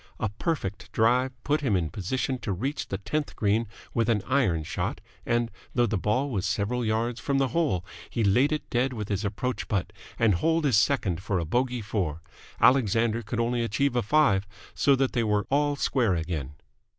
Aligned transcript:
A 0.19 0.29
perfect 0.29 0.91
drive 0.91 1.31
put 1.43 1.61
him 1.61 1.75
in 1.75 1.91
position 1.91 2.39
to 2.39 2.51
reach 2.51 2.87
the 2.87 2.97
tenth 2.97 3.35
green 3.35 3.67
with 3.93 4.09
an 4.09 4.23
iron 4.25 4.63
shot, 4.63 4.99
and, 5.27 5.51
though 5.75 5.85
the 5.85 5.95
ball 5.99 6.31
was 6.31 6.47
several 6.47 6.83
yards 6.83 7.19
from 7.19 7.37
the 7.37 7.49
hole, 7.49 7.85
he 8.09 8.23
laid 8.23 8.51
it 8.51 8.67
dead 8.71 8.93
with 8.93 9.09
his 9.09 9.23
approach 9.23 9.67
putt 9.67 9.93
and 10.17 10.33
holed 10.33 10.65
his 10.65 10.77
second 10.79 11.21
for 11.21 11.37
a 11.37 11.45
bogey 11.45 11.83
four. 11.83 12.23
Alexander 12.59 13.21
could 13.21 13.39
only 13.39 13.61
achieve 13.63 13.95
a 13.95 14.01
five, 14.01 14.47
so 14.73 14.95
that 14.95 15.13
they 15.13 15.23
were 15.23 15.45
all 15.51 15.75
square 15.75 16.15
again. 16.15 16.55